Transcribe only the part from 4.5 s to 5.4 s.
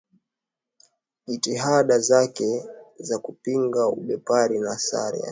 na Sera za Fidel Castro